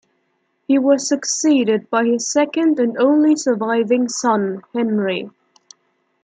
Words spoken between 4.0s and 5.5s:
son, Henry.